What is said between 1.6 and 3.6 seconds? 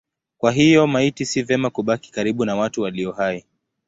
kubaki karibu na watu walio hai.